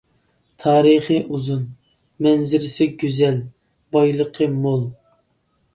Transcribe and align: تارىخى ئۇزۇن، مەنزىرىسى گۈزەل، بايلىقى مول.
تارىخى 0.61 1.17
ئۇزۇن، 1.37 1.61
مەنزىرىسى 2.27 2.89
گۈزەل، 3.05 3.39
بايلىقى 3.97 4.51
مول. 4.59 4.85